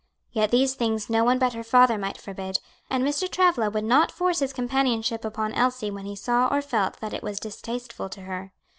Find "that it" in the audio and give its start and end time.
7.01-7.21